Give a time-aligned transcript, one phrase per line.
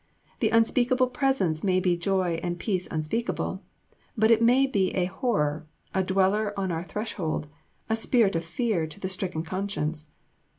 [0.39, 3.61] The Unspeakable Presence may be joy and peace unspeakable,
[4.17, 7.45] but it may be a Horror, a Dweller on our Threshold,
[7.87, 10.07] a Spirit of Fear to the stricken conscience.